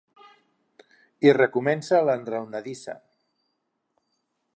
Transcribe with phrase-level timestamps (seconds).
[1.27, 2.95] I recomença l'enraonadissa.